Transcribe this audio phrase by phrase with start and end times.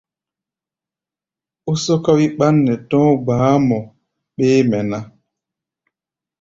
[1.69, 3.77] Ó sɔ́ká wí ɓán nɛ tɔ̧́á̧ gba̧Ꞌá̧ mɔ
[4.35, 4.99] béémɛ ná.